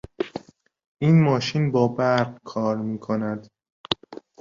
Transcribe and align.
این 1.01 1.23
ماشین 1.23 1.71
با 1.71 1.87
برق 1.87 2.39
کار 2.43 2.77
میکند. 2.77 3.47